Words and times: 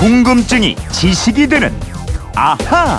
궁금증이 0.00 0.76
지식이 0.92 1.46
되는 1.46 1.78
아하. 2.34 2.98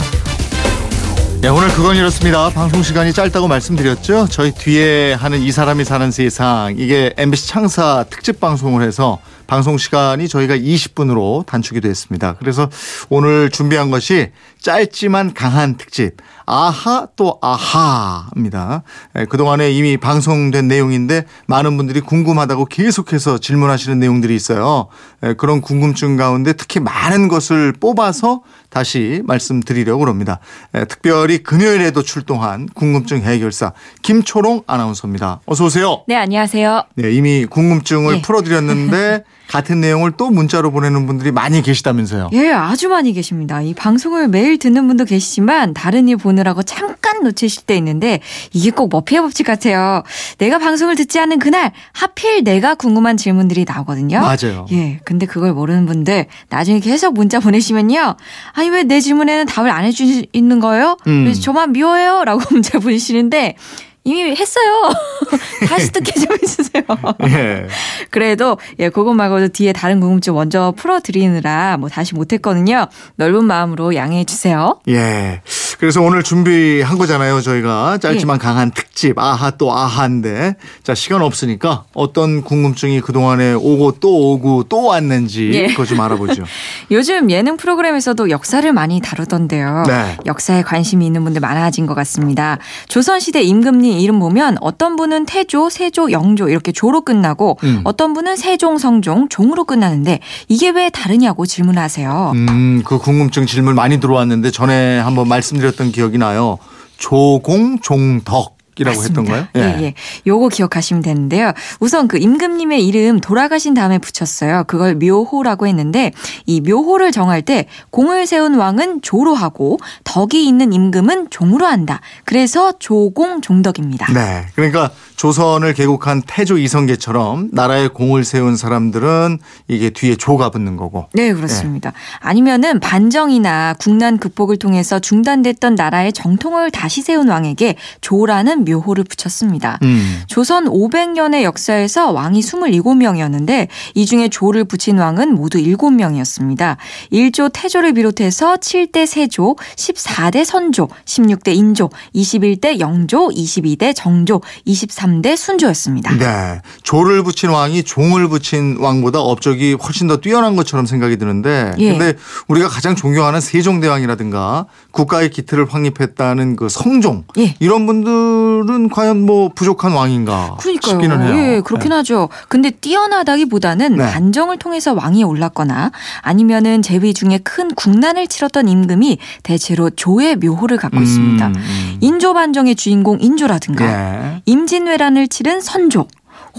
네, 1.42 1.48
오늘 1.48 1.68
그건 1.70 1.96
이렇습니다. 1.96 2.52
방송 2.52 2.84
시간이 2.84 3.12
짧다고 3.12 3.48
말씀드렸죠. 3.48 4.28
저희 4.30 4.52
뒤에 4.52 5.14
하는 5.14 5.42
이 5.42 5.52
사람이 5.52 5.84
사는 5.84 6.12
세상 6.12 6.76
이게 6.78 7.12
MBC 7.18 7.48
창사 7.48 8.06
특집 8.08 8.40
방송을 8.40 8.84
해서 8.84 9.18
방송 9.52 9.78
시간이 9.78 10.30
저희가 10.30 10.56
20분으로 10.56 11.46
단축이 11.46 11.82
됐습니다. 11.82 12.38
그래서 12.40 12.70
오늘 13.10 13.50
준비한 13.50 13.92
것이 13.92 14.32
짧지만 14.62 15.34
강한 15.34 15.76
특집 15.76 16.16
아하 16.46 17.08
또 17.18 17.38
아하입니다. 17.42 18.84
예, 19.18 19.26
그동안에 19.26 19.72
이미 19.72 19.98
방송된 19.98 20.70
내용인데 20.70 21.26
많은 21.48 21.76
분들이 21.76 22.00
궁금하다고 22.00 22.66
계속해서 22.66 23.40
질문하시는 23.40 24.00
내용들이 24.00 24.34
있어요. 24.36 24.88
예, 25.24 25.34
그런 25.34 25.60
궁금증 25.60 26.16
가운데 26.16 26.54
특히 26.54 26.80
많은 26.80 27.28
것을 27.28 27.74
뽑아서 27.74 28.44
다시 28.70 29.22
말씀드리려고 29.26 30.06
합니다. 30.06 30.40
예, 30.76 30.86
특별히 30.86 31.40
금요일에도 31.40 32.04
출동한 32.04 32.68
궁금증 32.74 33.22
해결사 33.22 33.74
김초롱 34.02 34.64
아나운서입니다. 34.66 35.42
어서 35.46 35.66
오세요. 35.66 36.04
네, 36.08 36.16
안녕하세요. 36.16 36.84
네, 36.96 37.12
이미 37.12 37.46
궁금증을 37.46 38.18
예. 38.18 38.22
풀어드렸는데 38.22 39.26
같은 39.52 39.82
내용을 39.82 40.12
또 40.18 40.30
문자로 40.30 40.72
보내는 40.72 41.08
분들이 41.08 41.32
많이 41.32 41.62
계시다면서요. 41.62 42.30
예, 42.34 42.52
아주 42.52 42.88
많이 42.90 43.12
계십니다. 43.14 43.62
이 43.62 43.74
방송을 43.74 44.28
매일 44.30 44.58
듣는 44.58 44.88
분도 44.88 45.04
계시지만 45.06 45.74
다른 45.74 46.08
일 46.08 46.18
보느라고 46.18 46.64
잠깐 46.64 47.24
놓치실 47.24 47.64
때 47.64 47.76
있는데 47.78 48.22
이게 48.54 48.70
꼭 48.72 48.90
머피의 48.92 49.22
법칙 49.22 49.46
같아요. 49.48 50.04
내가 50.38 50.58
방송을 50.60 50.96
듣지 50.96 51.20
않는 51.20 51.40
그날 51.40 51.72
하필 51.92 52.44
내가 52.44 52.76
궁금한 52.76 53.18
질문들이 53.18 53.66
나오거든요. 53.68 54.22
맞아요. 54.22 54.66
예, 54.72 55.00
근데 55.06 55.26
그걸 55.26 55.54
모르는 55.54 55.86
분들 55.86 56.28
나중에 56.50 56.80
계속 56.80 57.14
문자 57.14 57.40
보내시면요. 57.40 58.16
아니 58.54 58.70
왜 58.70 58.82
내 58.84 59.00
질문에는 59.00 59.46
답을 59.46 59.70
안 59.70 59.86
해주시는 59.86 60.60
거예요? 60.60 60.98
음. 61.08 61.24
그래서 61.24 61.40
저만 61.42 61.72
미워요? 61.72 62.24
라고 62.26 62.42
문자 62.52 62.80
보내시는데 62.80 63.56
이미 64.04 64.36
했어요. 64.36 64.92
다시 65.70 65.92
듣게 65.92 66.12
좀 66.20 66.32
해주세요. 66.34 66.84
예. 67.28 67.68
그래도 68.10 68.58
예, 68.80 68.90
그것 68.90 69.14
말고도 69.14 69.50
뒤에 69.50 69.74
다른 69.74 70.00
궁금증 70.00 70.34
먼저 70.34 70.74
풀어드리느라 70.76 71.78
뭐 71.78 71.88
다시 71.90 72.16
못했거든요. 72.16 72.88
넓은 73.16 73.46
마음으로 73.46 73.96
양해해 73.96 74.24
주세요. 74.24 74.80
예. 74.88 75.42
그래서 75.82 76.00
오늘 76.00 76.22
준비한 76.22 77.00
거잖아요. 77.00 77.42
저희가 77.42 77.98
짧지만 77.98 78.36
예. 78.36 78.38
강한 78.38 78.70
특집 78.70 79.18
아하 79.18 79.50
또 79.50 79.74
아하인데 79.74 80.56
자 80.84 80.94
시간 80.94 81.24
없으니까 81.24 81.86
어떤 81.96 82.44
궁금증이 82.44 83.02
그 83.02 83.12
동안에 83.12 83.54
오고 83.54 83.94
또 84.00 84.32
오고 84.34 84.66
또 84.70 84.84
왔는지 84.86 85.50
예. 85.56 85.68
그거 85.70 85.84
좀 85.84 86.00
알아보죠. 86.00 86.44
요즘 86.92 87.32
예능 87.32 87.58
프로그램에서도 87.58 88.30
역사를 88.30 88.72
많이 88.72 89.02
다루던데요. 89.02 89.86
네. 89.88 90.18
역사에 90.28 90.62
관심이 90.62 91.04
있는 91.04 91.24
분들 91.24 91.42
많아진 91.42 91.88
것 91.88 91.96
같습니다. 91.96 92.60
조선 92.88 93.20
시대 93.20 93.42
임금님 93.42 93.98
이름 93.98 94.20
보면 94.20 94.58
어떤 94.62 94.96
분은 94.96 95.26
태조, 95.26 95.72
세조, 95.72 96.12
영조 96.12 96.48
이렇게 96.48 96.72
조로 96.72 97.02
끝나고 97.02 97.58
음. 97.64 97.82
어떤 97.86 98.14
분은 98.14 98.36
세종, 98.36 98.78
성종, 98.78 99.30
종으로 99.30 99.64
끝나는데 99.64 100.20
이게 100.48 100.70
왜 100.70 100.92
다르냐고 100.92 101.48
질문하세요. 101.48 102.34
음, 102.36 102.84
그 102.86 103.00
궁금증 103.00 103.48
질문 103.48 103.74
많이 103.74 104.00
들어왔는데 104.00 104.52
전에 104.52 105.00
한번 105.00 105.28
말씀드렸 105.28 105.71
던 105.72 105.92
기억이 105.92 106.18
나요. 106.18 106.58
조공종덕 106.98 108.58
이라고 108.82 109.04
했던 109.04 109.24
맞습니다. 109.24 109.52
거예요? 109.54 109.78
예, 109.80 109.84
예. 109.84 109.94
요거 110.28 110.50
기억하시면 110.50 111.04
되는데요. 111.04 111.54
우선 111.80 112.08
그 112.08 112.18
임금님의 112.18 112.86
이름 112.86 113.20
돌아가신 113.20 113.74
다음에 113.74 114.00
붙였어요. 114.00 114.66
그걸 114.68 114.96
묘호라고 114.96 115.68
했는데 115.68 116.12
이 116.46 116.62
묘호를 116.62 117.12
정할 117.12 117.42
때 117.42 117.68
공을 117.92 118.28
세운 118.28 118.56
왕은 118.56 119.02
조로 119.02 119.34
하고 119.36 119.80
덕이 120.04 120.46
있는 120.46 120.74
임금은 120.74 121.30
종으로 121.30 121.66
한다. 121.66 122.02
그래서 122.26 122.74
조공 122.80 123.42
종덕입니다. 123.42 124.12
네. 124.14 124.46
그러니까 124.56 124.92
조선을 125.16 125.74
개국한 125.74 126.24
태조 126.26 126.58
이성계처럼 126.58 127.50
나라에 127.52 127.88
공을 127.88 128.24
세운 128.24 128.58
사람들은 128.58 129.38
이게 129.68 129.92
뒤에 129.92 130.16
조가 130.16 130.50
붙는 130.50 130.78
거고. 130.78 131.08
네, 131.14 131.32
그렇습니다. 131.34 131.94
아니면은 132.20 132.80
반정이나 132.80 133.76
국난 133.80 134.18
극복을 134.18 134.58
통해서 134.58 135.00
중단됐던 135.00 135.76
나라의 135.76 136.14
정통을 136.14 136.72
다시 136.72 137.02
세운 137.02 137.30
왕에게 137.30 137.76
조라는 138.02 138.66
묘호를 138.72 139.06
붙였습니다. 139.06 139.80
음. 139.84 140.22
조선 140.28 140.66
500년의 140.66 141.44
역사에서 141.44 142.12
왕이 142.12 142.42
27명이었는데 142.42 143.68
이 143.96 144.06
중에 144.06 144.30
조를 144.30 144.66
붙인 144.66 144.98
왕은 144.98 145.36
모두 145.36 145.60
7명이었습니다. 145.60 146.78
1조 147.12 147.52
태조를 147.54 147.94
비롯해서 147.94 148.56
7대 148.56 149.06
세조, 149.06 149.56
14대 149.76 150.44
선조, 150.44 150.90
16대 151.06 151.56
인조, 151.56 151.90
21대 152.16 152.80
영조, 152.80 153.30
22대 153.30 153.94
정조, 153.96 154.42
23대 154.68 155.38
순조였습니다. 155.38 156.18
네. 156.18 156.62
조를 156.84 157.24
붙인 157.24 157.50
왕이 157.50 157.84
종을 157.84 158.28
붙인 158.28 158.78
왕보다 158.80 159.20
업적이 159.20 159.74
훨씬 159.74 160.08
더 160.08 160.18
뛰어난 160.18 160.56
것처럼 160.56 160.86
생각이 160.86 161.18
드는데 161.18 161.74
예. 161.78 161.92
근데 161.92 162.14
우리가 162.48 162.68
가장 162.68 162.96
존경하는 162.96 163.42
세종대왕이라든가 163.42 164.66
국가의 164.92 165.30
기틀을 165.30 165.72
확립했다는 165.72 166.56
그 166.56 166.70
성종 166.70 167.26
예. 167.38 167.56
이런 167.60 167.86
분들 167.86 168.61
은 168.70 168.90
과연 168.90 169.26
뭐 169.26 169.50
부족한 169.54 169.92
왕인가 169.92 170.58
그러니까요. 170.60 170.92
싶기는 170.92 171.22
해요. 171.22 171.36
예, 171.36 171.62
그렇긴 171.62 171.90
네. 171.90 171.96
하죠. 171.96 172.30
근데 172.48 172.70
뛰어나다기보다는 172.70 173.96
네. 173.98 174.12
반정을 174.12 174.58
통해서 174.58 174.94
왕이 174.94 175.24
올랐거나 175.24 175.92
아니면은 176.22 176.82
제위 176.82 177.14
중에 177.14 177.40
큰 177.44 177.74
국난을 177.74 178.28
치렀던 178.28 178.68
임금이 178.68 179.18
대체로 179.44 179.90
조의 179.90 180.38
묘호를 180.38 180.78
갖고 180.78 180.98
음, 180.98 181.04
있습니다. 181.04 181.48
음. 181.48 181.98
인조 182.02 182.34
반정의 182.34 182.76
주인공 182.76 183.20
인조라든가 183.20 183.86
예. 183.86 184.42
임진왜란을 184.46 185.28
치른 185.28 185.62
선조, 185.62 186.08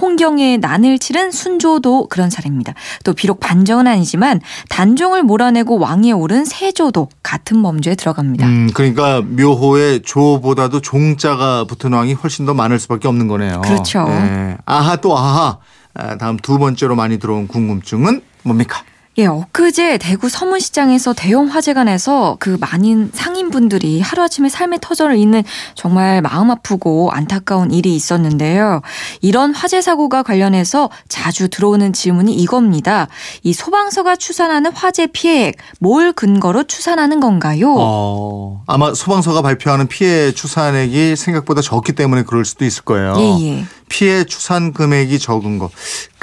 홍경의 0.01 0.59
난을 0.59 0.99
치른 0.99 1.31
순조도 1.31 2.09
그런 2.09 2.31
사례입니다. 2.31 2.75
또 3.05 3.13
비록 3.13 3.41
반정은 3.41 3.87
아니지만 3.87 4.41
단종을 4.69 5.23
몰아내고 5.23 5.79
왕위에 5.79 6.13
오른 6.13 6.45
세조도 6.45 7.09
같은 7.23 7.63
범죄에 7.63 7.95
들어갑니다. 7.95 8.47
음, 8.47 8.71
그러니까 8.75 9.23
묘호에 9.23 10.01
조보다도 10.03 10.81
종자가 10.81 11.65
붙은 11.65 11.93
왕이 11.93 12.15
훨씬 12.15 12.47
더 12.47 12.55
많을 12.55 12.79
수밖에 12.79 13.09
없는 13.09 13.29
거네요. 13.29 13.61
그렇죠. 13.63 14.07
예. 14.09 14.57
아하 14.65 14.97
또 14.97 15.17
아하. 15.17 15.59
아, 15.95 16.17
다음 16.17 16.39
두 16.39 16.59
번째로 16.59 16.95
많이 16.95 17.19
들어온 17.19 17.47
궁금증은 17.47 18.23
뭡니까? 18.45 18.83
예, 19.19 19.27
엊그제 19.27 19.99
대구 19.99 20.31
서문시장에서 20.31 21.13
대형 21.13 21.49
화재가 21.49 21.85
나서 21.85 22.39
그 22.41 22.57
많은 22.59 23.11
상인분들이 23.13 24.01
하루아침에 24.01 24.49
삶의 24.49 24.79
터전을 24.81 25.19
잇는 25.19 25.43
정말 25.75 26.23
마음 26.23 26.51
아프고 26.51 27.11
안타까운 27.13 27.73
일이 27.73 27.95
있었는데요. 27.95 28.81
이런 29.21 29.55
화재 29.55 29.83
사고가 29.83 30.23
관련해서 30.23 30.89
자주 31.09 31.49
들어오는 31.49 31.93
질문이 31.93 32.33
이겁니다. 32.33 33.09
이 33.43 33.53
소방서가 33.53 34.17
추산하는 34.17 34.73
화재 34.73 35.07
피해액 35.07 35.57
뭘 35.79 36.15
근거로 36.15 36.65
추산하는 36.65 37.21
건가요? 37.21 37.75
어, 37.77 38.63
아마 38.67 38.95
소방서가 38.95 39.43
발표하는 39.43 39.89
피해 39.89 40.33
추산액이 40.33 41.17
생각보다 41.17 41.61
적기 41.61 41.93
때문에 41.93 42.23
그럴 42.23 42.47
수도 42.47 42.65
있을 42.65 42.83
거예요. 42.85 43.15
예, 43.19 43.47
예. 43.47 43.65
피해 43.91 44.25
추산 44.25 44.73
금액이 44.73 45.19
적은 45.19 45.59
거. 45.59 45.69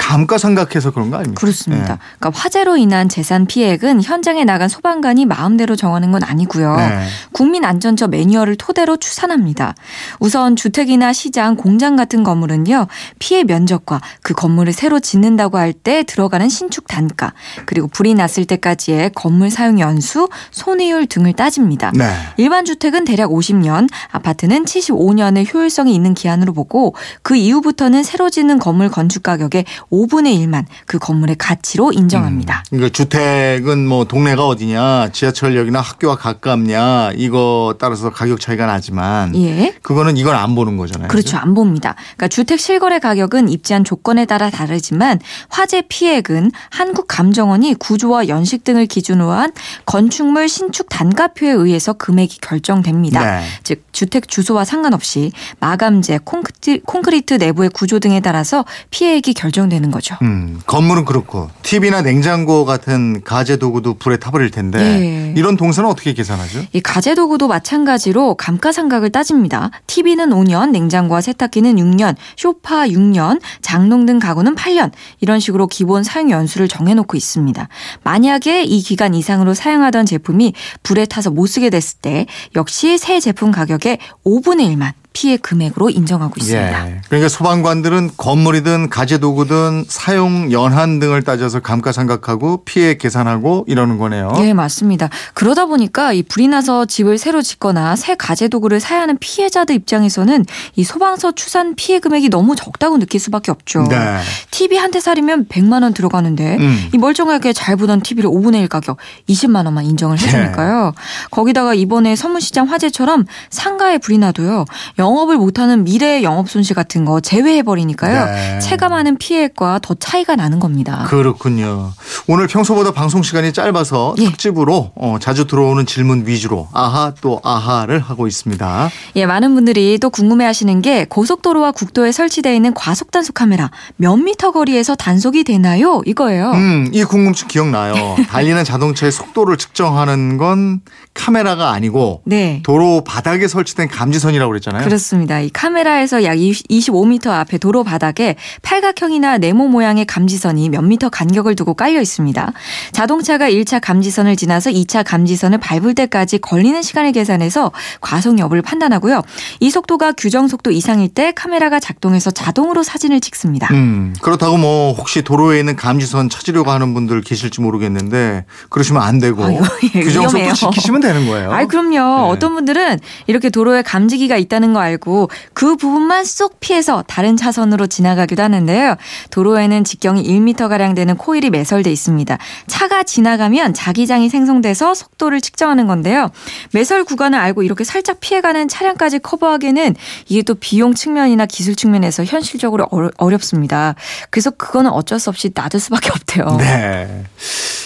감가상각해서 0.09 0.89
그런 0.91 1.11
거 1.11 1.17
아닙니까? 1.17 1.39
그렇습니다. 1.39 1.93
예. 1.93 1.97
그러니까 2.17 2.31
화재로 2.39 2.77
인한 2.77 3.09
재산 3.09 3.45
피해액은 3.45 4.01
현장에 4.01 4.43
나간 4.43 4.67
소방관이 4.67 5.25
마음대로 5.27 5.75
정하는 5.75 6.11
건 6.11 6.23
아니고요. 6.23 6.75
네. 6.77 7.05
국민안전처 7.31 8.07
매뉴얼을 8.07 8.55
토대로 8.55 8.97
추산합니다. 8.97 9.75
우선 10.19 10.55
주택이나 10.55 11.13
시장, 11.13 11.55
공장 11.55 11.95
같은 11.95 12.23
건물은요. 12.23 12.87
피해 13.19 13.43
면적과 13.43 14.01
그 14.23 14.33
건물을 14.33 14.73
새로 14.73 14.99
짓는다고 14.99 15.57
할 15.57 15.69
때 15.81 16.03
들어가는 16.03 16.49
신축 16.49 16.87
단가, 16.87 17.31
그리고 17.65 17.87
불이 17.87 18.15
났을 18.15 18.43
때까지의 18.43 19.11
건물 19.13 19.49
사용 19.49 19.79
연수, 19.79 20.27
손해율 20.51 21.05
등을 21.05 21.33
따집니다. 21.33 21.91
네. 21.95 22.11
일반 22.35 22.65
주택은 22.65 23.05
대략 23.05 23.29
50년, 23.29 23.87
아파트는 24.11 24.65
75년의 24.65 25.53
효율성이 25.53 25.93
있는 25.93 26.15
기한으로 26.15 26.51
보고 26.51 26.95
그 27.21 27.35
이후부터는 27.35 28.03
새로 28.03 28.29
짓는 28.29 28.59
건물 28.59 28.89
건축 28.89 29.23
가격의 29.23 29.65
5 29.89 29.98
분의 30.07 30.37
1만 30.39 30.65
그 30.85 30.99
건물의 30.99 31.35
가치로 31.37 31.91
인정합니다. 31.91 32.63
그러니까 32.69 32.89
주택은 32.89 33.87
뭐 33.87 34.05
동네가 34.05 34.45
어디냐, 34.47 35.09
지하철역이나 35.11 35.81
학교와 35.81 36.15
가깝냐, 36.15 37.11
이거 37.15 37.75
따라서 37.79 38.09
가격 38.09 38.39
차이가 38.39 38.65
나지만 38.65 39.35
예. 39.35 39.75
그거는 39.81 40.17
이건 40.17 40.35
안 40.35 40.55
보는 40.55 40.77
거잖아요. 40.77 41.07
그렇죠. 41.07 41.37
안 41.37 41.53
봅니다. 41.53 41.95
그러니까 42.15 42.27
주택 42.27 42.59
실거래 42.59 42.99
가격은 42.99 43.49
입지한 43.49 43.83
조건에 43.83 44.25
따라 44.25 44.49
다르지만 44.49 45.19
화재 45.49 45.83
피해액은 45.87 46.51
한국감정원이 46.69 47.75
구조와 47.75 48.27
연식 48.27 48.63
등을 48.63 48.85
기준으로 48.85 49.31
한 49.31 49.51
건축물 49.85 50.49
신축 50.49 50.89
단가표에 50.89 51.49
의해서 51.49 51.93
금액이 51.93 52.39
결정됩니다. 52.41 53.39
네. 53.39 53.45
즉 53.63 53.83
주택 53.91 54.27
주소와 54.27 54.65
상관없이 54.65 55.31
마감재, 55.59 56.19
콘크리트, 56.23 56.81
콘크리트 56.85 57.33
내부의 57.35 57.69
구조 57.69 57.99
등에 57.99 58.19
따라서 58.19 58.65
피해액이 58.91 59.33
결정되는 59.33 59.88
있다는 59.89 59.91
거죠. 59.91 60.15
음, 60.21 60.61
건물은 60.65 61.05
그렇고 61.05 61.49
TV나 61.63 62.01
냉장고 62.01 62.63
같은 62.65 63.21
가재 63.23 63.57
도구도 63.57 63.95
불에 63.95 64.17
타버릴 64.17 64.51
텐데 64.51 64.77
네. 64.77 65.33
이런 65.35 65.57
동선은 65.57 65.89
어떻게 65.89 66.13
계산하죠? 66.13 66.65
이 66.71 66.79
가재 66.79 67.15
도구도 67.15 67.47
마찬가지로 67.47 68.35
감가상각을 68.35 69.09
따집니다. 69.09 69.71
TV는 69.87 70.29
5년, 70.29 70.69
냉장고와 70.71 71.21
세탁기는 71.21 71.75
6년, 71.75 72.15
쇼파 72.37 72.87
6년, 72.87 73.41
장롱 73.61 74.05
등 74.05 74.19
가구는 74.19 74.55
8년 74.55 74.91
이런 75.19 75.39
식으로 75.39 75.67
기본 75.67 76.03
사용 76.03 76.29
연수를 76.31 76.67
정해놓고 76.67 77.17
있습니다. 77.17 77.67
만약에 78.03 78.63
이 78.63 78.81
기간 78.81 79.13
이상으로 79.13 79.53
사용하던 79.53 80.05
제품이 80.05 80.53
불에 80.83 81.05
타서 81.05 81.31
못 81.31 81.47
쓰게 81.47 81.69
됐을 81.69 81.97
때 82.01 82.25
역시 82.55 82.97
새 82.97 83.19
제품 83.19 83.51
가격의 83.51 83.97
5분의 84.25 84.75
1만 84.75 84.98
피해 85.13 85.37
금액으로 85.37 85.89
인정하고 85.89 86.35
있습니다. 86.37 86.87
예. 86.89 87.01
그러니까 87.07 87.29
소방관들은 87.29 88.11
건물이든 88.17 88.89
가재 88.89 89.17
도구든 89.17 89.85
사용 89.87 90.51
연한 90.51 90.99
등을 90.99 91.23
따져서 91.23 91.59
감가상각하고 91.61 92.63
피해 92.63 92.95
계산하고 92.95 93.65
이러는 93.67 93.97
거네요. 93.97 94.31
네, 94.33 94.53
맞습니다. 94.53 95.09
그러다 95.33 95.65
보니까 95.65 96.13
이 96.13 96.21
불이 96.23 96.47
나서 96.47 96.85
집을 96.85 97.17
새로 97.17 97.41
짓거나 97.41 97.95
새 97.95 98.15
가재 98.15 98.47
도구를 98.49 98.79
사야 98.79 99.01
하는 99.01 99.17
피해자들 99.19 99.75
입장에서는 99.75 100.45
이 100.75 100.83
소방서 100.83 101.31
추산 101.33 101.75
피해 101.75 101.99
금액이 101.99 102.29
너무 102.29 102.55
적다고 102.55 102.97
느낄 102.99 103.19
수밖에 103.19 103.51
없죠. 103.51 103.83
네. 103.89 104.19
TV 104.51 104.77
한 104.77 104.89
대 104.89 104.99
사려면 104.99 105.45
100만 105.47 105.83
원 105.83 105.93
들어가는데 105.93 106.57
음. 106.57 106.89
이 106.93 106.97
멀쩡하게 106.97 107.53
잘 107.53 107.75
보던 107.75 108.01
TV를 108.01 108.27
5분의 108.27 108.61
1 108.61 108.67
가격 108.69 108.97
20만 109.29 109.65
원만 109.65 109.85
인정을 109.85 110.17
네. 110.17 110.25
해주니까요. 110.25 110.93
거기다가 111.29 111.75
이번에 111.75 112.15
선문시장 112.15 112.67
화재처럼 112.69 113.25
상가에 113.51 113.99
불이 113.99 114.17
나도요. 114.17 114.65
영업을 114.99 115.37
못하는 115.37 115.83
미래의 115.85 116.23
영업 116.23 116.49
손실 116.49 116.75
같은 116.75 117.05
거 117.05 117.19
제외해버리니까요. 117.21 118.25
네. 118.25 118.59
체감하는 118.59 119.17
피해액과 119.17 119.79
더 119.81 119.95
차이가 119.95 120.35
나는 120.35 120.59
겁니다. 120.59 121.05
그렇군요. 121.07 121.91
오늘 122.27 122.47
평소보다 122.47 122.91
방송 122.91 123.23
시간이 123.23 123.53
짧아서 123.53 124.15
예. 124.19 124.25
특집으로 124.25 124.91
어, 124.95 125.17
자주 125.19 125.47
들어오는 125.47 125.85
질문 125.85 126.27
위주로 126.27 126.67
아하 126.73 127.13
또 127.21 127.39
아하를 127.43 127.99
하고 127.99 128.27
있습니다. 128.27 128.89
예, 129.15 129.25
많은 129.25 129.55
분들이 129.55 129.97
또 129.99 130.09
궁금해하시는 130.09 130.81
게 130.81 131.05
고속도로와 131.05 131.71
국도에 131.71 132.11
설치되어 132.11 132.53
있는 132.53 132.73
과속 132.73 133.11
단속 133.11 133.35
카메라 133.35 133.71
몇 133.95 134.17
미터 134.17 134.51
거리에서 134.51 134.95
단속이 134.95 135.45
되나요? 135.45 136.01
이거예요. 136.05 136.51
음, 136.51 136.89
이 136.91 137.03
궁금증 137.03 137.47
기억나요. 137.47 137.93
달리는 138.29 138.63
자동차의 138.63 139.11
속도를 139.11 139.57
측정하는 139.57 140.37
건 140.37 140.81
카메라가 141.13 141.71
아니고 141.71 142.21
네. 142.25 142.61
도로 142.63 143.03
바닥에 143.03 143.47
설치된 143.47 143.87
감지선이라고 143.87 144.49
그랬잖아요. 144.49 144.88
그렇습니다. 144.89 145.39
이 145.39 145.49
카메라에서 145.49 146.23
약 146.23 146.35
25m 146.35 147.27
앞에 147.29 147.57
도로 147.57 147.83
바닥에 147.83 148.35
팔각형이나 148.63 149.37
네모 149.37 149.67
모양의 149.67 150.05
감지선이 150.05 150.69
몇 150.69 150.81
미터 150.81 151.09
간격을 151.09 151.55
두고 151.55 151.75
깔려 151.75 152.01
있습니다. 152.01 152.51
자동차가 152.91 153.49
1차 153.49 153.79
감지선을 153.81 154.35
지나서 154.35 154.71
2차 154.71 155.03
감지선을 155.05 155.59
밟을 155.59 155.93
때까지 155.95 156.39
걸리는 156.39 156.81
시간을 156.81 157.11
계산해서 157.11 157.71
과속 158.01 158.39
여부를 158.39 158.61
판단하고요. 158.61 159.21
이 159.59 159.69
속도가 159.69 160.13
규정 160.13 160.47
속도 160.47 160.71
이상일 160.71 161.09
때 161.09 161.31
카메라가 161.35 161.79
작동해서 161.79 162.31
자동으로 162.31 162.83
사진을 162.83 163.19
찍습니다. 163.19 163.67
음, 163.73 164.15
그렇다고 164.21 164.57
뭐 164.57 164.93
혹시 164.93 165.21
도로에 165.21 165.59
있는 165.59 165.75
감지선 165.75 166.29
찾으려고 166.29 166.71
하는 166.71 166.93
분들 166.93 167.21
계실지 167.21 167.61
모르겠는데 167.61 168.45
그러시면 168.69 169.01
안 169.03 169.19
되고 169.19 169.43
아이고, 169.43 169.63
예, 169.95 170.01
규정 170.01 170.27
속도. 170.27 170.53
지키시면 170.53 171.01
되는 171.01 171.27
거예요. 171.27 171.51
아이 171.51 171.67
그럼요. 171.67 171.91
네. 171.91 172.29
어떤 172.31 172.55
분들은 172.55 172.99
이렇게 173.27 173.49
도로에 173.49 173.81
감지기가 173.81 174.37
있다는 174.37 174.73
거 174.73 174.78
알고 174.79 175.29
그 175.53 175.75
부분만 175.75 176.25
쏙 176.25 176.59
피해서 176.59 177.03
다른 177.07 177.37
차선으로 177.37 177.87
지나가기도 177.87 178.41
하는데요. 178.43 178.95
도로에는 179.31 179.83
직경이 179.83 180.23
1m 180.23 180.69
가량 180.69 180.95
되는 180.95 181.17
코일이 181.17 181.49
매설돼 181.49 181.91
있습니다. 181.91 182.37
차가 182.67 183.03
지나가면 183.03 183.73
자기장이 183.73 184.29
생성돼서 184.29 184.93
속도를 184.93 185.41
측정하는 185.41 185.87
건데요. 185.87 186.29
매설 186.71 187.03
구간을 187.03 187.39
알고 187.39 187.63
이렇게 187.63 187.83
살짝 187.83 188.19
피해가는 188.19 188.67
차량까지 188.67 189.19
커버하기에는 189.19 189.95
이게 190.27 190.41
또 190.43 190.55
비용 190.55 190.93
측면이나 190.93 191.45
기술 191.45 191.75
측면에서 191.75 192.23
현실적으로 192.23 192.87
어렵습니다. 193.17 193.95
그래서 194.29 194.51
그거는 194.51 194.91
어쩔 194.91 195.19
수 195.19 195.29
없이 195.29 195.51
놔둘 195.53 195.79
수밖에 195.79 196.09
없대요. 196.09 196.57
네. 196.57 197.23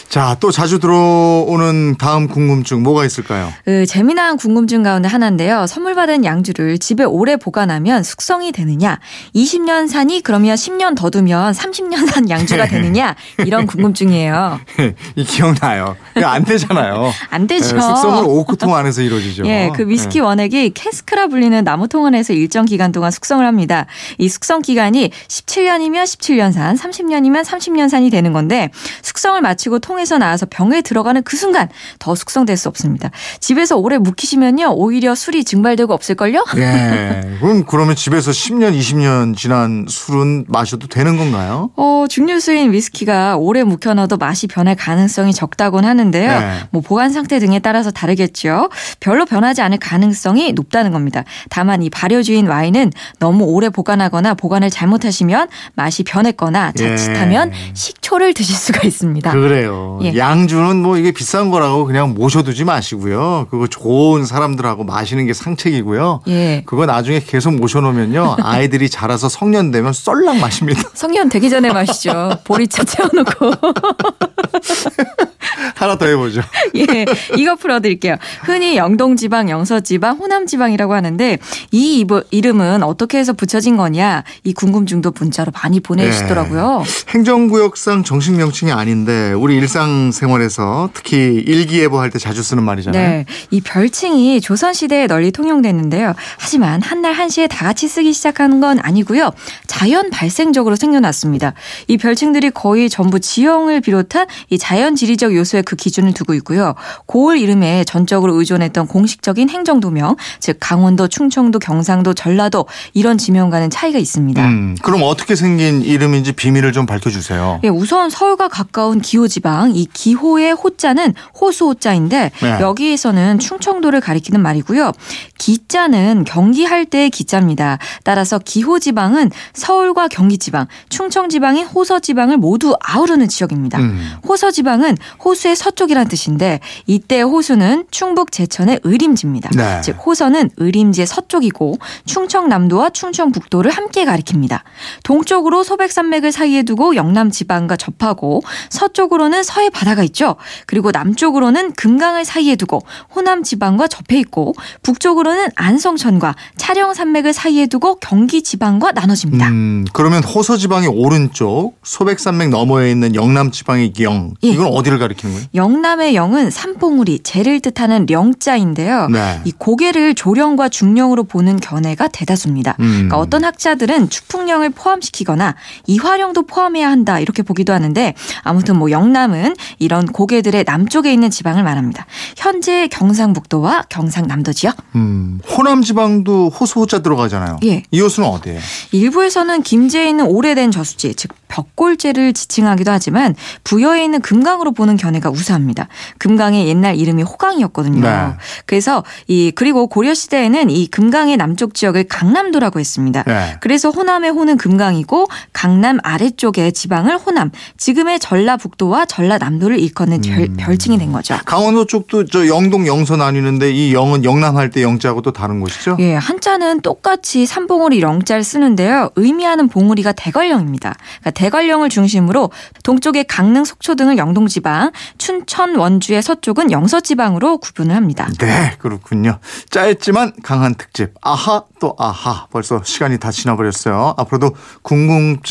자, 0.10 0.38
또 0.40 0.52
자주 0.52 0.78
들어오는 0.80 1.96
다음 1.98 2.28
궁금증 2.28 2.84
뭐가 2.84 3.04
있을까요? 3.06 3.52
그 3.66 3.86
재미난 3.88 4.38
궁금증 4.38 4.84
가운데 4.84 5.08
하나인데요. 5.10 5.66
선물 5.66 5.96
받은 5.96 6.24
양주를 6.24 6.78
집에 6.78 7.04
오래 7.04 7.36
보관하면 7.36 8.04
숙성이 8.04 8.52
되느냐? 8.52 9.00
20년 9.36 9.88
산이 9.88 10.22
그러면 10.22 10.56
10년 10.56 10.96
더 10.96 11.10
두면 11.10 11.54
30년 11.54 12.08
산 12.08 12.30
양주가 12.30 12.68
되느냐? 12.70 13.16
이런 13.40 13.66
궁금증이에요. 13.66 14.60
이 15.16 15.24
기억나요. 15.24 15.96
안 16.24 16.46
되잖아요. 16.46 17.12
안 17.32 17.48
되죠. 17.48 17.76
네, 17.76 17.82
숙성은 17.82 18.26
오크통 18.26 18.76
안에서 18.76 19.02
이루어지죠. 19.02 19.46
예, 19.48 19.72
그 19.74 19.88
위스키 19.88 20.20
원액이 20.20 20.72
캐스크라 20.76 21.28
불리는 21.28 21.64
나무통 21.64 22.06
안에서 22.06 22.34
일정 22.34 22.66
기간 22.66 22.92
동안 22.92 23.10
숙성을 23.10 23.44
합니다. 23.44 23.88
이 24.20 24.30
숙성 24.30 24.62
기간이 24.62 25.10
17년이면 25.28 26.04
17년 26.04 26.52
산, 26.52 26.76
30년이면 26.76 27.44
30년 27.44 27.90
산이 27.90 28.12
되는 28.12 28.32
건데 28.32 28.70
숙성을 29.02 29.42
마치고 29.42 29.80
통 29.80 29.93
에서 30.00 30.18
나와서 30.18 30.46
병에 30.50 30.82
들어가는 30.82 31.24
그 31.24 31.38
순간 31.38 31.70
더 32.00 32.16
숙성될 32.16 32.58
수 32.58 32.68
없습니다. 32.70 33.12
집에서 33.40 33.78
오래 33.78 33.98
묵히시면요 33.98 34.74
오히려 34.76 35.16
술이 35.16 35.44
증발되고 35.44 35.94
없을걸요? 35.94 36.46
예. 36.58 37.38
그럼 37.40 37.64
그러면 37.66 37.96
집에서 37.96 38.32
10년, 38.32 38.78
20년 38.78 39.36
지난 39.38 39.86
술은 39.88 40.46
마셔도 40.48 40.88
되는 40.88 41.18
건가요? 41.18 41.70
어, 41.76 42.06
증류수인 42.10 42.72
위스키가 42.74 43.38
오래 43.38 43.64
묵혀놔도 43.64 44.18
맛이 44.18 44.48
변할 44.48 44.76
가능성이 44.76 45.34
적다곤 45.34 45.86
하는데요. 45.86 46.40
네. 46.40 46.60
뭐 46.72 46.82
보관 46.82 47.12
상태 47.12 47.40
등에 47.40 47.60
따라서 47.60 47.92
다르겠죠. 47.92 48.70
별로 49.00 49.26
변하지 49.26 49.62
않을 49.62 49.78
가능성이 49.80 50.54
높다는 50.54 50.92
겁니다. 50.92 51.24
다만 51.50 51.84
이 51.84 51.90
발효주인 51.90 52.48
와인은 52.48 52.92
너무 53.20 53.46
오래 53.46 53.70
보관하거나 53.70 54.34
보관을 54.36 54.70
잘못하시면 54.70 55.48
맛이 55.76 56.04
변했거나 56.04 56.74
예. 56.80 56.96
자칫하면 56.96 57.52
식초를 57.74 58.34
드실 58.34 58.56
수가 58.56 58.82
있습니다. 58.88 59.32
그래요. 59.32 59.83
예. 60.04 60.18
양주는 60.18 60.82
뭐 60.82 60.98
이게 60.98 61.12
비싼 61.12 61.50
거라고 61.50 61.86
그냥 61.86 62.14
모셔두지 62.14 62.64
마시고요. 62.64 63.48
그거 63.50 63.68
좋은 63.68 64.26
사람들하고 64.26 64.84
마시는 64.84 65.26
게 65.26 65.34
상책이고요. 65.34 66.22
예. 66.28 66.64
그거 66.66 66.86
나중에 66.86 67.20
계속 67.20 67.56
모셔놓으면요. 67.56 68.38
아이들이 68.42 68.90
자라서 68.90 69.30
성년 69.30 69.72
되면 69.72 69.94
썰랑 69.94 70.40
마십니다. 70.40 70.82
성년 70.94 71.30
되기 71.30 71.50
전에 71.50 71.72
마시죠. 71.72 72.38
보리차 72.44 72.84
채워놓고. 72.84 73.52
하나 75.76 75.98
더 75.98 76.06
해보죠. 76.06 76.42
예, 76.90 77.06
이거 77.38 77.56
풀어드릴게요. 77.56 78.16
흔히 78.44 78.78
영동지방, 78.78 79.50
영서지방, 79.50 80.18
호남지방이라고 80.18 80.94
하는데 80.94 81.38
이 81.72 82.06
이름은 82.32 82.84
어떻게 82.84 83.18
해서 83.20 83.34
붙여진 83.34 83.78
거냐 83.78 84.24
이 84.44 84.54
궁금증도 84.54 85.14
문자로 85.18 85.52
많이 85.54 85.80
보내주시더라고요. 85.80 86.84
행정구역상 87.10 88.04
정식 88.04 88.34
명칭이 88.34 88.72
아닌데 88.72 89.34
우리 89.34 89.56
일상생활에서 89.58 90.90
특히 90.94 91.18
일기예보 91.46 92.00
할 92.00 92.14
때 92.14 92.20
자주 92.20 92.44
쓰는 92.44 92.64
말이잖아요. 92.64 93.02
네, 93.02 93.26
이 93.50 93.60
별칭이 93.62 94.40
조선시대에 94.42 95.08
널리 95.08 95.32
통용됐는데요. 95.32 96.14
하지만 96.38 96.80
한날 96.82 97.14
한시에 97.14 97.48
다 97.48 97.66
같이 97.66 97.88
쓰기 97.88 98.14
시작한 98.14 98.60
건 98.60 98.78
아니고요. 98.80 99.32
자연 99.66 100.12
발생적으로 100.12 100.76
생겨났습니다. 100.76 101.54
이 101.88 101.98
별칭들이 101.98 102.52
거의 102.52 102.90
전부 102.90 103.20
지형을 103.20 103.82
비롯한 103.82 104.28
이 104.52 104.58
자연 104.60 104.96
지리적 104.96 105.34
요소에 105.36 105.64
그 105.64 105.76
기준을 105.76 106.14
두고 106.14 106.36
있고요. 106.36 106.63
고을 107.06 107.38
이름에 107.38 107.84
전적으로 107.84 108.36
의존했던 108.36 108.88
공식적인 108.88 109.50
행정도명, 109.50 110.16
즉 110.40 110.58
강원도, 110.60 111.08
충청도, 111.08 111.60
경상도, 111.60 112.14
전라도 112.14 112.66
이런 112.94 113.18
지명과는 113.18 113.70
차이가 113.70 114.00
있습니다. 114.00 114.46
음, 114.46 114.76
그럼 114.82 115.02
어떻게 115.04 115.36
생긴 115.36 115.82
이름인지 115.82 116.34
비밀을 116.34 116.72
좀 116.74 116.86
밝혀주세요. 116.86 117.62
예, 117.64 117.68
우선 117.68 118.10
서울과 118.10 118.48
가까운 118.48 119.02
기호지방 119.02 119.74
이 119.76 119.88
기호의 119.92 120.54
호자는 120.54 121.14
호수호자인데 121.40 122.32
네. 122.42 122.60
여기에서는 122.60 123.40
충청도를 123.40 124.02
가리키는 124.02 124.42
말이고요. 124.42 124.92
기자는 125.38 126.24
경기할 126.26 126.86
때의 126.86 127.10
기자입니다. 127.10 127.78
따라서 128.04 128.40
기호지방은 128.40 129.32
서울과 129.54 130.08
경기지방, 130.08 130.68
충청지방인 130.90 131.66
호서지방을 131.66 132.38
모두 132.38 132.76
아우르는 132.82 133.28
지역입니다. 133.28 133.80
음. 133.80 134.12
호서지방은 134.28 134.98
호수의 135.24 135.56
서쪽이란 135.56 136.08
뜻인데 136.08 136.53
이때 136.86 137.22
호수는 137.22 137.86
충북 137.92 138.32
제천의 138.32 138.82
의림지입니다. 138.84 139.50
네. 139.56 139.82
즉 139.82 139.98
호서는 140.06 140.50
의림지의 140.58 141.08
서쪽이고 141.08 141.78
충청남도와 142.06 142.92
충청북도를 142.92 143.72
함께 143.72 144.06
가리킵니다. 144.06 144.62
동쪽으로 145.04 145.64
소백산맥을 145.64 146.32
사이에 146.32 146.64
두고 146.64 146.96
영남 146.96 147.32
지방과 147.32 147.78
접하고 147.78 148.42
서쪽으로는 148.70 149.44
서해 149.44 149.70
바다가 149.70 150.04
있죠. 150.04 150.36
그리고 150.66 150.92
남쪽으로는 150.92 151.74
금강을 151.74 152.26
사이에 152.26 152.56
두고 152.56 152.82
호남 153.16 153.44
지방과 153.44 153.88
접해 153.88 154.20
있고 154.20 154.54
북쪽으로는 154.82 155.50
안성천과 155.56 156.36
차령산맥을 156.58 157.34
사이에 157.34 157.68
두고 157.68 157.96
경기 157.96 158.44
지방과 158.44 158.92
나눠집니다. 158.92 159.48
음, 159.50 159.86
그러면 159.94 160.24
호서 160.24 160.58
지방의 160.58 160.90
오른쪽 160.90 161.78
소백산맥 161.84 162.50
너머에 162.50 162.92
있는 162.92 163.16
영남 163.16 163.52
지방의 163.52 163.94
영 164.02 164.34
예. 164.44 164.50
이건 164.50 164.68
어디를 164.68 165.00
가리키는 165.00 165.36
거예요? 165.36 165.48
영남의 165.56 166.16
영은 166.16 166.43
산봉우리, 166.52 167.20
재를 167.24 167.60
뜻하는 167.60 168.06
령자인데요. 168.08 169.08
네. 169.10 169.42
이 169.46 169.52
고개를 169.52 170.16
조령과 170.16 170.70
중령으로 170.70 171.24
보는 171.24 171.60
견해가 171.60 172.08
대다수입니다. 172.08 172.76
음. 172.80 172.92
그러니까 172.92 173.18
어떤 173.18 173.44
학자들은 173.44 174.10
추풍령을 174.10 174.72
포함시키거나 174.72 175.56
이화령도 175.88 176.44
포함해야 176.44 176.90
한다 176.90 177.20
이렇게 177.20 177.44
보기도 177.44 177.74
하는데 177.74 178.14
아무튼 178.42 178.78
뭐 178.78 178.92
영남은 178.92 179.56
이런 179.80 180.06
고개들의 180.06 180.64
남쪽에 180.66 181.12
있는 181.12 181.30
지방을 181.30 181.64
말합니다. 181.64 182.06
현재 182.38 182.88
경상북도와 182.88 183.84
경상남도지요. 183.90 184.72
음, 184.96 185.40
호남 185.50 185.82
지방도 185.82 186.50
호수 186.50 186.80
호자 186.80 187.02
들어가잖아요. 187.02 187.60
예. 187.64 187.84
이 187.92 188.02
호수는 188.02 188.30
어디예요? 188.30 188.60
일부에서는 188.92 189.64
김제에 189.64 190.10
있는 190.10 190.26
오래된 190.26 190.72
저수지, 190.72 191.16
즉 191.16 191.32
벽골제를 191.54 192.34
지칭하기도 192.34 192.92
하지만 192.92 193.36
부여에 193.64 194.04
있는 194.04 194.22
금강으로 194.22 194.72
보는 194.72 194.98
견해가 194.98 195.30
우세합니다. 195.30 195.88
금강의 196.18 196.68
옛날 196.68 196.96
이름이 196.96 197.22
호강이었거든요. 197.24 198.02
네. 198.02 198.34
그래서 198.66 199.04
이 199.28 199.52
그리고 199.54 199.86
고려 199.88 200.16
시대에는 200.16 200.72
이 200.72 200.88
금강의 200.88 201.38
남쪽 201.38 201.76
지역을 201.76 202.06
강남도라고 202.06 202.80
했습니다. 202.80 203.24
네. 203.24 203.56
그래서 203.62 203.92
호남의 203.92 204.32
호는 204.32 204.58
금강이고 204.58 205.28
강남 205.64 205.98
아래쪽의 206.04 206.74
지방을 206.74 207.18
호남, 207.18 207.50
지금의 207.78 208.20
전라북도와 208.20 209.06
전라남도를 209.06 209.80
일컫는 209.80 210.20
별, 210.20 210.40
음. 210.42 210.58
별 210.58 210.78
칭이 210.78 210.98
된 210.98 211.14
거죠. 211.14 211.38
강원도 211.46 211.86
쪽도 211.86 212.26
저 212.26 212.50
영동 212.50 212.86
영서 212.86 213.16
나뉘는데 213.16 213.72
이 213.72 213.94
영은 213.94 214.26
영남할 214.26 214.72
때 214.72 214.84
영자하고 214.84 215.22
또 215.22 215.32
다른 215.32 215.62
곳이죠? 215.62 215.96
예, 216.02 216.16
한자는 216.16 216.82
똑같이 216.82 217.46
삼봉우리 217.46 218.02
영자를 218.02 218.44
쓰는데요. 218.44 219.12
의미하는 219.16 219.70
봉우리가 219.70 220.12
대관령입니다. 220.12 220.96
그러니까 221.22 221.32
대관령을 221.32 221.88
중심으로 221.88 222.52
동쪽의 222.84 223.24
강릉, 223.24 223.64
속초 223.64 223.96
등을 223.96 224.18
영동 224.18 224.48
지방, 224.48 224.92
춘천, 225.18 225.78
원주의 225.78 226.22
서쪽은 226.22 226.72
영서 226.72 227.00
지방으로 227.00 227.60
구분을 227.60 227.96
합니다. 227.96 228.28
네, 228.38 228.76
그렇군요. 228.80 229.40
짧지만 229.70 230.34
강한 230.44 230.76
특집. 230.76 231.14
아하 231.22 231.64
또 231.80 231.96
아하. 231.98 232.48
벌써 232.52 232.82
시간이 232.84 233.18
다 233.18 233.32
지나버렸어요. 233.32 234.16
앞으로도 234.18 234.56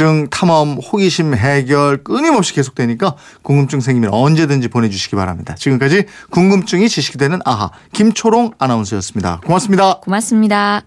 궁금증 0.02 0.28
탐험, 0.30 0.78
호기심 0.78 1.34
해결 1.34 2.02
끊임없이 2.02 2.52
계속되니까 2.54 3.14
궁금증 3.42 3.80
생기면 3.80 4.12
언제든지 4.12 4.68
보내주시기 4.68 5.14
바랍니다. 5.14 5.54
지금까지 5.54 6.06
궁금증이 6.30 6.88
지식이 6.88 7.18
되는 7.18 7.38
아하 7.44 7.70
김초롱 7.92 8.52
아나운서였습니다. 8.58 9.40
고맙습니다. 9.44 10.00
고맙습니다. 10.00 10.82